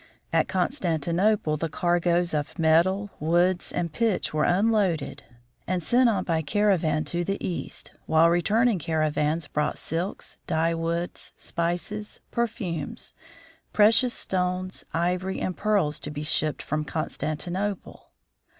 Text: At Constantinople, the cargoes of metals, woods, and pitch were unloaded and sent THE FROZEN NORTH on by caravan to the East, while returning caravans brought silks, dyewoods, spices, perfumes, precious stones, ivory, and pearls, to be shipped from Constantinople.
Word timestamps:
At 0.33 0.47
Constantinople, 0.47 1.57
the 1.57 1.69
cargoes 1.69 2.33
of 2.33 2.57
metals, 2.57 3.11
woods, 3.19 3.71
and 3.71 3.93
pitch 3.93 4.33
were 4.33 4.45
unloaded 4.45 5.21
and 5.67 5.83
sent 5.83 5.89
THE 5.89 5.89
FROZEN 5.89 6.05
NORTH 6.07 6.15
on 6.17 6.23
by 6.23 6.41
caravan 6.41 7.03
to 7.03 7.23
the 7.23 7.47
East, 7.47 7.91
while 8.07 8.27
returning 8.27 8.79
caravans 8.79 9.45
brought 9.47 9.77
silks, 9.77 10.39
dyewoods, 10.47 11.33
spices, 11.37 12.19
perfumes, 12.31 13.13
precious 13.73 14.15
stones, 14.15 14.83
ivory, 14.91 15.39
and 15.39 15.55
pearls, 15.55 15.99
to 15.99 16.09
be 16.09 16.23
shipped 16.23 16.63
from 16.63 16.83
Constantinople. 16.83 18.09